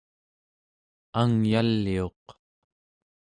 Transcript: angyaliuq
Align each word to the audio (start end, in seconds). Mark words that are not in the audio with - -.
angyaliuq 1.19 2.25